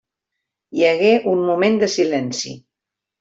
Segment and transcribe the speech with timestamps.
[0.79, 2.55] Hi hagué un moment de silenci.